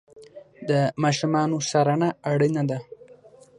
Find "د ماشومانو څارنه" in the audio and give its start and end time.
0.69-2.09